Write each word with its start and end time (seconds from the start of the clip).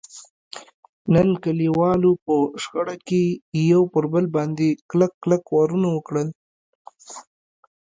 نن 1.13 1.27
کلیوالو 1.43 2.11
په 2.25 2.35
شخړه 2.61 2.95
کې 3.07 3.23
یو 3.71 3.81
پر 3.93 4.03
بل 4.13 4.25
باندې 4.35 4.67
کلک 4.89 5.11
کلک 5.23 5.43
وارونه 5.51 5.87
وکړل. 5.91 6.27